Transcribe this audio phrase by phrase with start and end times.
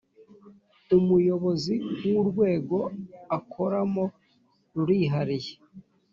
[0.97, 1.73] Umuyobozi
[2.07, 2.77] w’ Urwego
[3.37, 4.03] akoramo
[4.75, 5.53] rurihariye